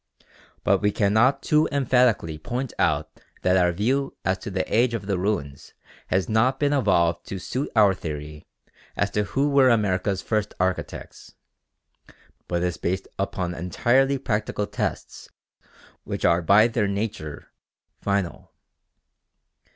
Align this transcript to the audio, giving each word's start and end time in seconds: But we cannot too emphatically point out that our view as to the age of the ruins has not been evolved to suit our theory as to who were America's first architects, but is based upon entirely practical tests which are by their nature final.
But 0.63 0.79
we 0.81 0.91
cannot 0.91 1.43
too 1.43 1.69
emphatically 1.71 2.39
point 2.39 2.73
out 2.79 3.19
that 3.43 3.55
our 3.55 3.71
view 3.71 4.17
as 4.25 4.39
to 4.39 4.49
the 4.49 4.65
age 4.75 4.95
of 4.95 5.05
the 5.05 5.15
ruins 5.15 5.75
has 6.07 6.27
not 6.27 6.59
been 6.59 6.73
evolved 6.73 7.23
to 7.27 7.37
suit 7.37 7.69
our 7.75 7.93
theory 7.93 8.43
as 8.97 9.11
to 9.11 9.25
who 9.25 9.47
were 9.47 9.69
America's 9.69 10.23
first 10.23 10.55
architects, 10.59 11.35
but 12.47 12.63
is 12.63 12.77
based 12.77 13.07
upon 13.19 13.53
entirely 13.53 14.17
practical 14.17 14.65
tests 14.65 15.29
which 16.03 16.25
are 16.25 16.41
by 16.41 16.67
their 16.67 16.87
nature 16.87 17.51
final. 18.01 18.51